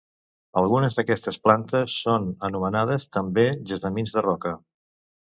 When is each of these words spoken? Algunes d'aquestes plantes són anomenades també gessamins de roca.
Algunes 0.59 0.95
d'aquestes 0.99 1.35
plantes 1.47 1.97
són 2.05 2.25
anomenades 2.49 3.05
també 3.17 3.43
gessamins 3.73 4.15
de 4.17 4.25
roca. 4.27 4.55